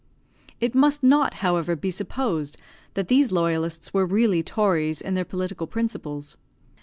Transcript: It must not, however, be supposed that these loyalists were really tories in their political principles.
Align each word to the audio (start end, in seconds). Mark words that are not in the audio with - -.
It 0.59 0.73
must 0.73 1.03
not, 1.03 1.35
however, 1.45 1.75
be 1.75 1.91
supposed 1.91 2.57
that 2.95 3.07
these 3.07 3.31
loyalists 3.31 3.93
were 3.93 4.03
really 4.07 4.41
tories 4.41 4.99
in 4.99 5.13
their 5.13 5.23
political 5.25 5.67
principles. 5.67 6.37